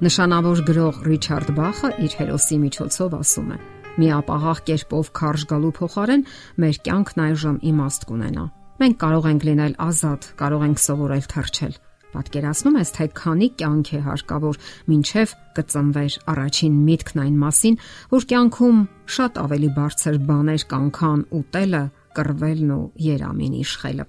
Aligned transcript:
Նշանավոր 0.00 0.60
գրող 0.64 0.98
Ռիչարդ 1.04 1.48
Բախը 1.58 1.88
իր 2.00 2.12
հերոսի 2.16 2.56
միջոցով 2.56 3.14
ասում 3.18 3.48
է. 3.52 3.56
Միապաղաղ 4.00 4.60
կերպով 4.70 5.08
քարշ 5.18 5.42
գալու 5.50 5.72
փոխարեն 5.76 6.22
մեր 6.62 6.76
կյանքն 6.86 7.20
այժմ 7.24 7.58
իմաստ 7.68 8.06
կունենա։ 8.08 8.44
Մենք 8.80 8.96
կարող 9.02 9.26
ենք 9.28 9.44
լինել 9.44 9.74
ազատ, 9.84 10.28
կարող 10.40 10.64
ենք 10.70 10.80
սովորել 10.80 11.26
թրջել։ 11.34 11.74
Պատկերացնում 12.16 12.78
ես, 12.80 12.92
թե 12.96 13.06
քանի 13.20 13.48
կյանք 13.60 13.90
է 13.92 14.00
հարկավոր, 14.08 14.60
ինչև 14.96 15.34
կծնվեր 15.60 16.16
առաջին 16.32 16.78
միտքն 16.88 17.20
այն 17.28 17.36
մասին, 17.44 17.76
որ 18.16 18.26
կյանքում 18.32 18.78
շատ 19.20 19.42
ավելի 19.44 19.70
բարձր 19.76 20.16
բաներ 20.30 20.64
կան, 20.72 20.88
քան 20.96 21.20
ուտելը, 21.40 21.82
կռվելն 22.16 22.72
ու 22.72 22.86
երամին 23.10 23.60
իշխելը։ 23.60 24.08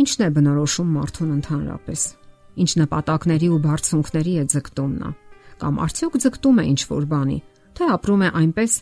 Ինչն 0.00 0.24
է 0.24 0.30
բնորոշում 0.38 0.96
մարդուն 0.96 1.36
ընդհանրապես 1.36 2.08
ինչ 2.64 2.70
նպատակների 2.82 3.48
ու 3.54 3.60
բարձունքների 3.64 4.34
է 4.42 4.44
ձգտում 4.52 4.92
նա, 5.02 5.10
կամ 5.62 5.80
արդյոք 5.84 6.18
ձգտում 6.24 6.58
է 6.58 6.64
ինչ 6.72 6.80
որ 6.92 7.04
բանի, 7.12 7.38
թե 7.78 7.90
ապրում 7.94 8.22
է 8.26 8.30
այնպես, 8.42 8.72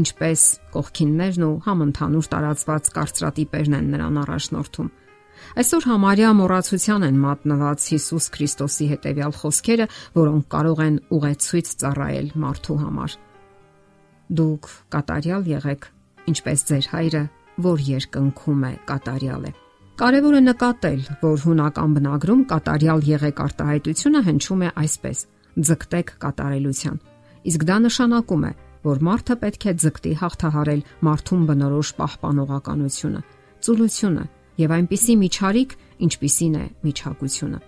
ինչպես 0.00 0.40
կողքիններն 0.74 1.44
ու 1.46 1.54
համընդհանուր 1.66 2.26
տարածված 2.34 2.90
կարծրատիպերն 2.96 3.76
են 3.80 3.88
նրան 3.94 4.20
առաջնորդում։ 4.24 4.90
Այսօր 5.60 5.86
համարյա 5.90 6.30
մոռացության 6.36 7.06
են 7.08 7.16
մատնված 7.20 7.86
Հիսուս 7.90 8.26
Քրիստոսի 8.34 8.86
հետևյալ 8.90 9.32
խոսքերը, 9.40 9.86
որոնք 10.20 10.44
կարող 10.54 10.82
են 10.84 10.98
ուղեցույց 11.16 11.72
ծառայել 11.80 12.28
մարդու 12.44 12.78
համար։ 12.84 13.16
Դուք 14.40 14.70
կատարյալ 14.94 15.48
եղեք, 15.50 15.88
ինչպես 16.30 16.66
ձեր 16.70 16.90
հայրը, 16.92 17.24
որ 17.66 17.84
երկնքում 17.88 18.64
է 18.70 18.72
կատարյալ 18.90 19.50
է։ 19.50 19.52
Կարևոր 20.00 20.34
է 20.38 20.40
նկատել, 20.40 21.00
որ 21.20 21.42
հունական 21.44 21.94
բնագրում 21.96 22.42
կատարյալ 22.48 23.02
եղեք 23.04 23.40
արտահայտությունը 23.44 24.20
հնչում 24.28 24.62
է 24.64 24.70
այսպես. 24.80 25.18
ձգտեք 25.68 26.12
կատարելության։ 26.24 26.96
Իսկ 27.50 27.60
դա 27.68 27.76
նշանակում 27.84 28.46
է, 28.48 28.52
որ 28.88 29.02
մարդը 29.10 29.36
պետք 29.44 29.66
է 29.68 29.74
ձգտի 29.84 30.12
հաղթահարել 30.22 30.82
մարդուն 31.04 31.42
բնորոշ 31.50 31.88
պահպանողականությունը, 32.00 33.20
ծուլությունը 33.60 34.24
եւ 34.64 34.70
այնպիսի 34.80 35.14
միջարիք, 35.20 35.70
ինչպիսին 36.08 36.54
է 36.56 36.64
միջակությունը։ 36.88 37.58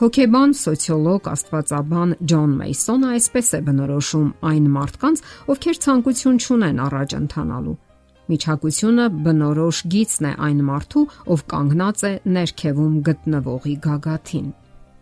Հոկեբան, 0.00 0.50
սոցիոլոգ, 0.64 1.28
աստվածաբան 1.36 2.10
Ջոն 2.24 2.52
Մեյսոնը 2.56 3.08
այսպես 3.16 3.48
է 3.52 3.60
բնորոշում 3.68 4.28
այն 4.48 4.66
մարդկանց, 4.76 5.26
ովքեր 5.52 5.76
ցանկություն 5.84 6.40
չունեն 6.40 6.80
առաջ 6.88 7.20
ընթանալու 7.20 7.80
Միջակությունը 8.26 9.06
բնորոշ 9.22 9.80
գիծն 9.92 10.26
է 10.26 10.32
այն 10.46 10.60
մարդու, 10.66 11.02
ով 11.30 11.42
կանգնած 11.52 12.00
է 12.06 12.12
ներքևում 12.36 12.94
գտնվողի 13.06 13.74
գագաթին։ 13.86 14.46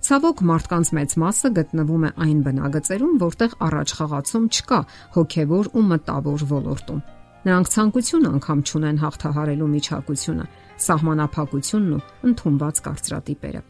Ցավոք 0.04 0.40
մարդկանց 0.44 0.88
մեծ 0.98 1.14
մասը 1.22 1.50
գտնվում 1.56 2.02
է 2.04 2.10
այն 2.24 2.40
բնագծերում, 2.44 3.14
որտեղ 3.24 3.54
առաջ 3.64 3.94
խաղացում 3.96 4.48
չկա 4.52 4.80
հոգևոր 5.16 5.70
ու 5.72 5.84
մտավոր 5.94 6.44
ոլորտում։ 6.50 7.00
Նրանք 7.44 7.70
ցանկություն 7.74 8.28
անգամ 8.34 8.60
չունեն 8.68 9.00
հաղթահարելու 9.04 9.70
միջակությունը, 9.72 10.44
սահմանափակությունն 10.84 11.94
ու 11.96 12.04
ընդունված 12.28 12.82
կարծրատիպերը։ 12.84 13.62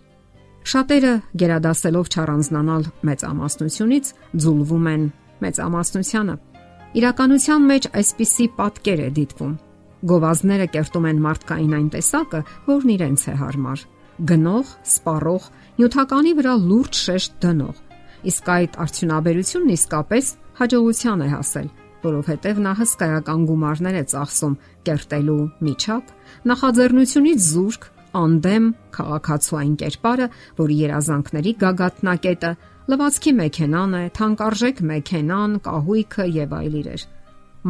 Շատերը 0.64 1.14
գերադասելով 1.38 2.10
չառանձնանալ 2.14 2.84
մեծամասնությունից 3.04 4.12
ձուլվում 4.44 4.86
են 4.94 5.02
մեծամասնությանը 5.44 6.36
Իրականության 6.94 7.64
մեջ 7.66 7.86
այսպիսի 7.98 8.44
պատկեր 8.54 9.00
է 9.02 9.06
դիտվում։ 9.16 9.54
Գովազները 10.10 10.66
կերտում 10.74 11.06
են 11.10 11.22
մարդկային 11.24 11.72
այն 11.74 11.88
տեսակը, 11.94 12.40
որն 12.68 12.92
իրենց 12.94 13.24
է 13.24 13.34
հարմար։ 13.40 13.80
Գնող, 14.30 14.68
սպառող, 14.94 15.48
նյութականի 15.80 16.34
վրա 16.38 16.52
լուրջ 16.68 17.00
շեշտ 17.00 17.34
դնող։ 17.42 17.80
Իսկ 18.30 18.50
այդ 18.54 18.78
արդյունաբերությունն 18.84 19.72
իսկապես 19.74 20.28
հաջողության 20.60 21.24
է 21.24 21.28
հասել, 21.34 21.68
որովհետև 22.04 22.62
նա 22.62 22.74
հսկայական 22.78 23.42
գումարներ 23.50 23.98
է 23.98 24.04
ծախսում 24.14 24.54
կերտելու 24.86 25.42
միջակ, 25.66 26.14
նախաձեռնությունից 26.54 27.48
զուրկ, 27.48 27.88
անդեմ 28.14 28.70
քաղաքացուային 28.94 29.74
կերպարը, 29.82 30.30
որի 30.62 30.76
երազանքների 30.84 31.52
գագաթնակետը 31.64 32.52
լվացքի 32.84 33.32
մեքենան 33.38 33.94
է, 33.96 34.02
թանկարժեք 34.18 34.80
մեքենան, 34.90 35.52
կահույքը 35.64 36.24
եւ 36.34 36.50
այլ 36.58 36.74
իրեր։ 36.80 37.04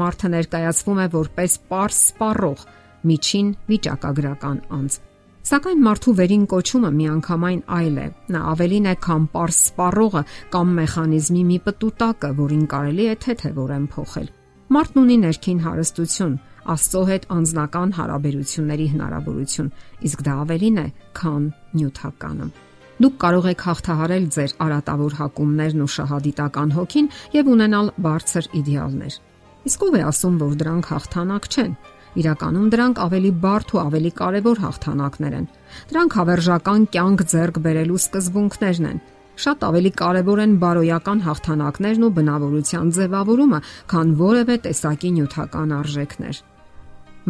Մարդը 0.00 0.30
ներկայացվում 0.34 1.00
է 1.04 1.06
որպես 1.12 1.52
པարս 1.64 1.98
սպառող, 2.04 2.64
միջին 3.10 3.52
վիճակագրական 3.70 4.58
անձ։ 4.78 4.96
Սակայն 5.44 5.84
մարդու 5.84 6.14
վերին 6.18 6.44
կոչումը 6.50 6.90
միանգամայն 6.98 7.60
այլ 7.78 8.00
է։ 8.00 8.08
Նա 8.34 8.40
ավելին 8.54 8.88
է, 8.90 8.94
քան 9.06 9.28
པարս 9.30 9.60
սպառողը 9.68 10.22
կամ 10.56 10.74
մեխանիզմի 10.80 11.44
մի 11.52 11.58
պտուտակը, 11.68 12.30
որին 12.40 12.66
կարելի 12.74 13.08
է 13.12 13.16
թեթևորեն 13.24 13.86
փոխել։ 13.94 14.28
Մարդն 14.74 15.00
ունի 15.04 15.16
ներքին 15.28 15.64
հարստություն, 15.68 16.36
Աստծո 16.64 17.00
հետ 17.10 17.26
անznական 17.34 17.90
հարաբերությունների 17.98 18.86
հնարավորություն, 18.96 19.72
իսկ 20.08 20.24
դա 20.24 20.36
ավելին 20.48 20.78
է, 20.80 20.86
քան 21.20 21.50
նյութականը։ 21.76 22.54
Դուք 22.94 23.14
կարող 23.18 23.46
եք 23.50 23.62
հաղթահարել 23.66 24.26
ձեր 24.34 24.52
արատավոր 24.64 25.14
հակումներն 25.18 25.80
ու 25.82 25.92
շահադիտական 25.94 26.74
հոգին 26.76 27.08
եւ 27.34 27.48
ունենալ 27.54 27.88
բարձր 28.04 28.48
իդեալներ։ 28.60 29.16
Իսկ 29.64 29.82
ով 29.88 29.96
է 29.98 30.02
ասում, 30.10 30.36
որ 30.44 30.54
դրանք 30.60 30.90
հաղթանակ 30.94 31.48
չեն։ 31.50 31.74
Իրականում 32.14 32.68
դրանք 32.70 33.00
ավելի 33.02 33.32
բարդ 33.42 33.74
ու 33.74 33.80
ավելի 33.82 34.12
կարևոր 34.20 34.62
հաղթանակներ 34.64 35.34
են։ 35.34 35.46
Դրանք 35.90 36.16
հավերժական 36.20 36.86
կյանք 36.94 37.24
ձեռք 37.34 37.60
բերելու 37.66 38.00
սկզբունքներն 38.04 38.88
են։ 38.94 39.00
Շատ 39.34 39.64
ավելի 39.66 39.90
կարևոր 39.98 40.42
են 40.44 40.52
բարոյական 40.62 41.24
հաղթանակներն 41.26 42.06
ու 42.06 42.14
բնավորության 42.14 42.92
ձևավորումը, 42.94 43.60
քան 43.90 44.12
որևէ 44.22 44.56
տեսակի 44.68 45.10
նյութական 45.18 45.74
արժեքներ։ 45.82 46.42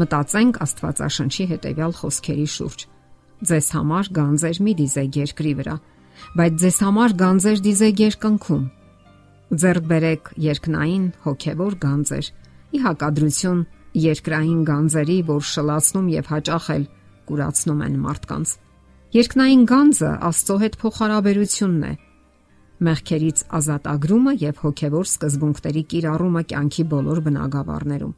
Մտածենք 0.04 0.58
Աստվածաշնչի 0.68 1.46
հետևյալ 1.54 1.96
խոսքերի 2.04 2.50
շուրջ 2.58 2.88
Ձեզ 3.42 3.68
համար 3.74 4.08
գանձեր 4.14 4.58
մի 4.64 4.72
դիզեք 4.78 5.16
երկրի 5.18 5.52
վրա, 5.58 5.76
բայց 6.38 6.58
ձեզ 6.62 6.76
համար 6.86 7.14
գանձեր 7.24 7.62
դիզեք 7.64 8.02
երկնքում։ 8.04 8.64
Ձեռք 9.54 9.88
բերեք 9.90 10.30
երկնային 10.44 11.06
հոգևոր 11.24 11.74
գանձեր՝ 11.84 12.26
ի 12.74 12.78
հակադրություն 12.84 13.60
երկրային 14.04 14.62
գանձերի, 14.70 15.18
որ 15.34 15.42
շլացնում 15.50 16.08
եւ 16.14 16.30
հաճախ 16.34 16.64
էլ 16.74 16.84
կուրացնում 17.28 17.82
են 17.84 17.98
մարդկանց։ 18.04 18.54
Երկնային 19.14 19.62
գանձը 19.70 20.10
Աստծո 20.28 20.56
հետ 20.64 20.78
փոխհարաբերությունն 20.82 21.84
է, 21.84 21.92
մեղքերից 22.84 23.42
ազատագրումը 23.58 24.32
եւ 24.42 24.62
հոգևոր 24.64 25.06
սկզբունքների 25.10 25.82
կիրառումը 25.92 26.42
կյանքի 26.50 26.84
բոլոր 26.94 27.20
բնագավառներում 27.28 28.14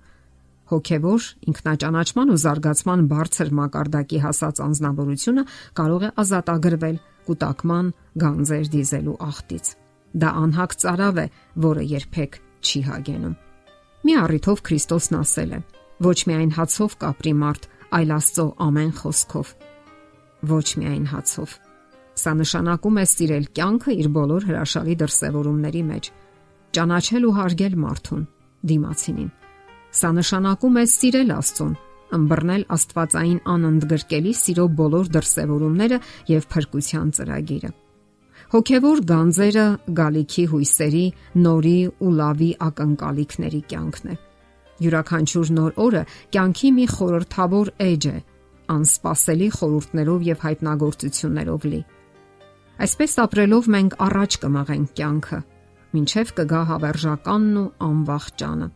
հոգևոր 0.71 1.27
ինքնաճանաչման 1.51 2.33
ու 2.35 2.39
զարգացման 2.43 3.03
բարձր 3.11 3.51
մակարդակի 3.59 4.19
հասած 4.25 4.61
անznավորությունը 4.67 5.45
կարող 5.79 6.07
է 6.07 6.11
ազատագրվել 6.23 6.97
կൂട്ടակման 7.27 7.91
գանձեր 8.23 8.71
դիզելու 8.75 9.17
ախտից։ 9.27 9.71
Դա 10.17 10.33
անհակ 10.43 10.75
ծարավ 10.83 11.21
է, 11.23 11.27
որը 11.67 11.87
երբեք 11.93 12.41
չի 12.67 12.81
հագենում։ 12.89 13.37
Մի 14.07 14.13
առիթով 14.23 14.63
Քրիստոսն 14.67 15.19
ասել 15.21 15.55
է. 15.57 15.61
Ոչ 16.07 16.19
միայն 16.31 16.53
հացով 16.57 16.99
կապրի 17.03 17.33
մարդ, 17.47 17.63
այլ 17.97 18.11
Աստծո 18.17 18.47
ամեն 18.67 18.93
խոսքով։ 19.01 19.55
Ոչ 20.51 20.67
միայն 20.83 21.07
հացով։ 21.15 21.57
Սա 22.17 22.33
նշանակում 22.43 23.01
է 23.03 23.07
սիրել 23.13 23.49
կյանքը 23.57 23.97
իր 24.03 24.13
բոլոր 24.17 24.47
հրաշալի 24.51 24.95
դրսևորումների 25.03 25.83
մեջ, 25.91 26.13
ճանաչել 26.77 27.27
ու 27.27 27.35
հարգել 27.41 27.75
մարդուն, 27.87 28.23
դիմացինին 28.73 29.35
Սա 29.97 30.11
նշանակում 30.13 30.75
է 30.77 30.83
սիրել 30.93 31.31
Աստծուն, 31.33 31.73
ըմբռնել 32.17 32.65
Աստվածային 32.75 33.39
անընդգրկելի 33.53 34.33
սիրո 34.37 34.67
բոլոր 34.81 35.09
դրսևորումները 35.15 35.99
եւ 36.29 36.47
փրկության 36.53 37.13
ծրագիրը։ 37.17 37.71
Հոգևոր 38.53 39.01
գանձերը 39.11 39.65
գալիքի 40.01 40.45
հույսերի, 40.53 41.05
նորի 41.47 41.75
ու 41.97 42.13
լավի 42.21 42.51
ակնկալիքների 42.67 43.63
կյանքն 43.73 44.13
է։ 44.13 44.19
Յուրաքանչյուր 44.85 45.53
նոր 45.57 45.77
օրը 45.87 46.03
կյանքի 46.37 46.71
մի 46.77 46.87
խորթավոր 46.93 47.75
էջ 47.87 48.07
է, 48.13 48.17
անսպասելի 48.77 49.49
խորհուրդներով 49.57 50.27
եւ 50.29 50.43
հայտնագործություններով 50.47 51.71
լի։ 51.73 51.85
Այսպես 52.87 53.21
ապրելով 53.25 53.71
մենք 53.77 54.01
առաջ 54.07 54.41
կմաղենք 54.45 54.97
կյանքը, 55.01 55.39
ինչև 55.97 56.35
կգա 56.37 56.67
հավերժականն 56.77 57.55
ու 57.63 57.71
անվախճանը 57.87 58.69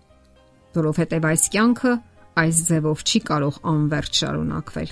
որովհետև 0.77 1.29
այս 1.31 1.45
կյանքը 1.55 1.93
այս 2.41 2.65
ձևով 2.71 3.05
չի 3.05 3.21
կարող 3.31 3.61
անverջ 3.71 4.21
շարունակվել։ 4.21 4.91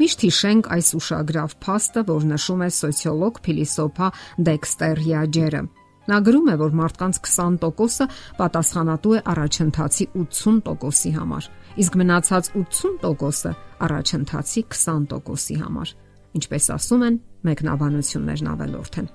Միշտ 0.00 0.24
հիշենք 0.26 0.68
այս 0.76 0.88
ուշագրավ 1.00 1.54
փաստը, 1.64 2.02
որ 2.10 2.26
նշում 2.30 2.64
է 2.64 2.68
սոցիոլոգ 2.76 3.40
փիլիսոփա 3.46 4.08
Դեքստեր 4.48 5.00
Յաջերը։ 5.10 5.62
Նա 6.10 6.18
գրում 6.26 6.48
է, 6.50 6.54
որ 6.60 6.76
մարդկանց 6.80 7.18
20%-ը 7.22 8.06
պատասխանատու 8.40 9.16
է 9.16 9.20
առաջընթացի 9.32 10.06
80%-ի 10.20 11.12
համար, 11.16 11.48
իսկ 11.84 11.98
մնացած 12.00 12.50
80%-ը 12.60 13.52
առաջընթացի 13.86 14.64
20%-ի 14.74 15.58
համար։ 15.60 15.92
ինչպես 16.38 16.66
ասում 16.76 17.04
են, 17.06 17.16
մեկնաբանություններն 17.48 18.50
ավելորդ 18.50 18.98
են։ 19.00 19.08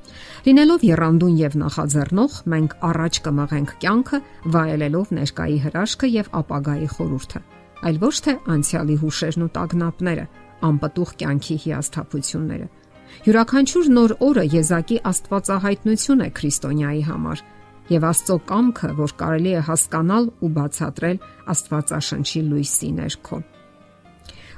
Լինելով 0.46 0.86
երանդուն 0.86 1.36
եւ 1.40 1.58
նախաձեռնող, 1.62 2.38
մենք 2.54 2.76
առաջ 2.90 3.20
կմղենք 3.26 3.74
կյանքը, 3.86 4.20
վայելելով 4.56 5.14
ներկայի 5.20 5.60
հրաշքը 5.66 6.10
եւ 6.16 6.32
ապագայի 6.42 6.90
խորուրդը, 6.96 7.42
այլ 7.86 8.00
ոչ 8.06 8.16
թե 8.26 8.34
անցյալի 8.56 8.98
հուշերն 9.06 9.46
ու 9.46 9.52
տագնապները, 9.56 10.26
անպտուղ 10.66 11.10
կյանքի 11.22 11.58
հիասթափությունները։ 11.66 12.68
Յուրաքանչյուր 13.26 13.90
նոր 13.96 14.14
օրը 14.26 14.46
Եզակի 14.56 14.98
Աստվածահայտնություն 15.12 16.24
է 16.26 16.30
քրիստոնյայի 16.36 17.04
համար 17.06 17.44
եւ 17.86 18.08
Աստծո 18.10 18.38
կամքը, 18.50 18.90
որ 18.98 19.12
կարելի 19.22 19.52
է 19.56 19.66
հասկանալ 19.70 20.32
ու 20.42 20.54
բացատրել 20.56 21.20
Աստվածաշնչի 21.54 22.42
լույսի 22.50 22.90
ներքո։ 23.00 23.40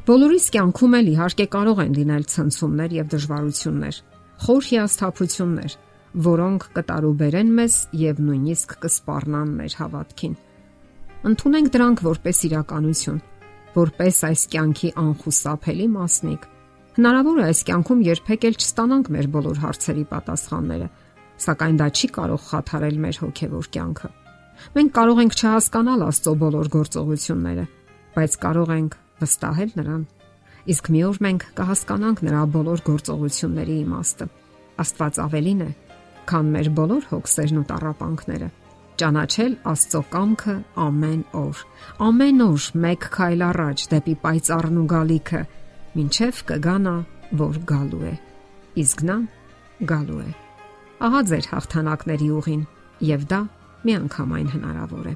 Բոլորիս 0.07 0.45
կյանքում 0.55 0.93
էլ 0.95 1.07
իհարկե 1.11 1.45
կարող 1.51 1.79
են 1.83 1.95
լինել 1.97 2.25
ցնցումներ 2.31 2.93
եւ 2.95 3.07
դժվարություններ, 3.11 3.95
խոր 4.39 4.67
հիասթափություններ, 4.67 5.71
որոնք 6.27 6.67
կտարուբերեն 6.77 7.49
մեզ 7.57 7.73
եւ 8.01 8.21
նույնիսկ 8.23 8.75
կսպառնան 8.85 9.49
մեր 9.57 9.73
հավատքին։ 9.81 10.37
Ընթունենք 11.27 11.67
դրանք 11.75 12.03
որպես 12.07 12.39
իրականություն, 12.47 13.17
որպես 13.75 14.19
այս 14.29 14.43
կյանքի 14.53 14.91
անխուսափելի 15.03 15.87
մասնիկ։ 15.97 16.47
Հնարավոր 16.95 17.41
է 17.41 17.47
այս 17.51 17.63
կյանքում 17.67 18.05
երբեք 18.07 18.47
էլ 18.47 18.55
չստանանք 18.63 19.11
մեր 19.17 19.27
բոլոր 19.35 19.59
հարցերի 19.65 20.05
պատասխանները, 20.13 20.87
սակայն 21.47 21.81
դա 21.83 21.89
չի 21.91 22.09
կարող 22.15 22.47
խաթարել 22.47 23.01
մեր 23.03 23.19
հոգևոր 23.27 23.67
կյանքը։ 23.75 24.13
Մենք 24.77 24.95
կարող 25.01 25.21
ենք 25.27 25.37
չհասկանալ 25.37 26.07
Աստծո 26.07 26.33
բոլոր 26.47 26.71
գործողությունները, 26.77 27.67
բայց 28.15 28.39
կարող 28.47 28.73
ենք 28.77 28.97
վստահել 29.21 29.73
նրան։ 29.79 30.05
Իսկ 30.67 30.89
մի 30.93 31.01
օր 31.07 31.19
մենք 31.25 31.43
կհասկանանք 31.57 32.23
նրա 32.27 32.41
բոլոր 32.53 32.81
գործողությունների 32.87 33.75
իմաստը։ 33.87 34.25
Աստված 34.83 35.19
ավելին 35.23 35.61
է, 35.63 35.69
քան 36.27 36.49
մեր 36.57 36.69
բոլոր 36.77 37.05
հոգսերն 37.11 37.61
ու 37.61 37.67
տառապանքները։ 37.71 38.49
Ճանաչել 38.97 39.53
Աստծո 39.71 40.01
կամքը 40.13 40.55
ամեն 40.83 41.21
օր։ 41.37 41.59
Ամեն 42.07 42.43
օր 42.47 42.67
մեկ 42.83 43.07
քայլ 43.13 43.43
առաջ 43.47 43.83
դեպի 43.93 44.15
պայծառն 44.23 44.79
ու 44.81 44.85
գալիքը, 44.93 45.41
ինչև 46.03 46.41
կգանա, 46.49 46.95
որ 47.41 47.59
գալու 47.71 48.03
է։ 48.09 48.13
Իսկ 48.83 49.05
նա 49.07 49.17
գալու 49.93 50.21
է։ 50.25 50.29
Ահա 51.07 51.21
ձեր 51.29 51.49
հաղթանակների 51.53 52.29
ուղին, 52.41 52.63
եւ 53.05 53.25
դա 53.29 53.41
միանգամայն 53.85 54.47
հնարավոր 54.57 55.11
է։ 55.13 55.15